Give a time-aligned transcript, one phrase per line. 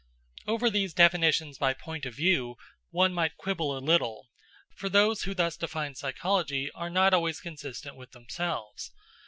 [0.47, 2.55] Over these definitions by point of view,
[2.89, 4.29] one might quibble a little;
[4.75, 8.89] for those who thus define psychology are not always consistent with themselves.